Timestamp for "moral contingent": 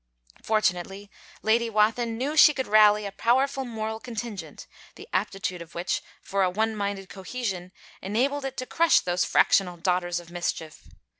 3.65-4.65